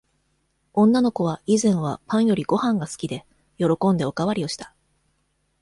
[0.73, 3.23] 女の子は、以前は、パンより御飯が好きで、
[3.59, 4.73] 喜んでお代わりをした。